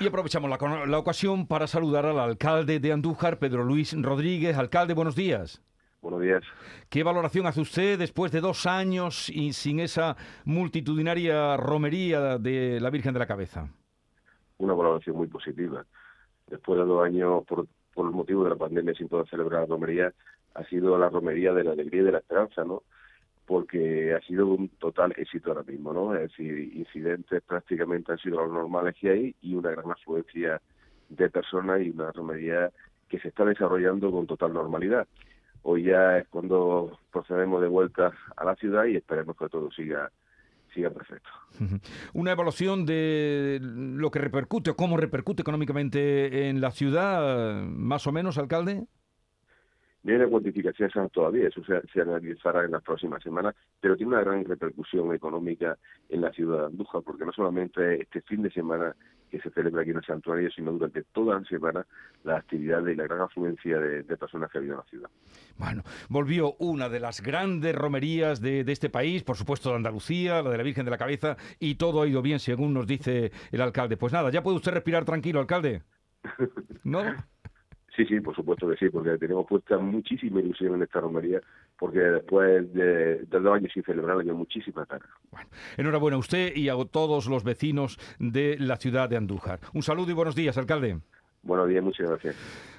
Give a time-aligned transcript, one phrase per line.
[0.00, 4.56] Y aprovechamos la, la, ocasión para saludar al alcalde de Andújar, Pedro Luis Rodríguez.
[4.56, 5.62] Alcalde, buenos días.
[6.00, 6.42] Buenos días.
[6.88, 10.16] ¿Qué valoración hace usted después de dos años y sin esa
[10.46, 13.68] multitudinaria romería de la Virgen de la Cabeza?
[14.56, 15.84] Una valoración muy positiva.
[16.46, 19.66] Después de dos años, por, por el motivo de la pandemia, sin poder celebrar la
[19.66, 20.12] romería,
[20.54, 22.82] ha sido la romería de la alegría y de la esperanza, ¿no?
[23.52, 26.14] Porque ha sido un total éxito ahora mismo, ¿no?
[26.14, 30.58] Es decir, incidentes prácticamente han sido los normales que hay y una gran afluencia
[31.10, 32.70] de personas y una romería
[33.10, 35.06] que se está desarrollando con total normalidad.
[35.64, 40.10] Hoy ya es cuando procedemos de vuelta a la ciudad y esperemos que todo siga
[40.72, 41.28] siga perfecto.
[42.14, 48.12] Una evaluación de lo que repercute o cómo repercute económicamente en la ciudad, más o
[48.12, 48.86] menos, alcalde.
[50.02, 54.12] No hay una cuantificación todavía, eso se, se, analizará en las próximas semanas, pero tiene
[54.12, 58.50] una gran repercusión económica en la ciudad de Andújar, porque no solamente este fin de
[58.50, 58.96] semana
[59.32, 61.86] que se celebra aquí en el santuario, sino durante toda la semana
[62.22, 65.10] la actividad y la gran afluencia de, personas que ha habido en la ciudad.
[65.56, 70.42] Bueno, volvió una de las grandes romerías de, de, este país, por supuesto de Andalucía,
[70.42, 73.32] la de la Virgen de la Cabeza, y todo ha ido bien, según nos dice
[73.50, 73.96] el alcalde.
[73.96, 75.82] Pues nada, ya puede usted respirar tranquilo, alcalde.
[76.84, 77.02] ¿No?
[77.96, 81.40] Sí, sí, por supuesto que sí, porque tenemos puesta muchísima ilusión en esta romería,
[81.78, 85.08] porque después de, dos años sin celebrar hay muchísimas ganas.
[85.30, 89.60] Bueno, enhorabuena a usted y a todos los vecinos de la ciudad de Andújar.
[89.74, 91.00] Un saludo y buenos días, alcalde.
[91.42, 92.72] Buenos días, muchas gracias.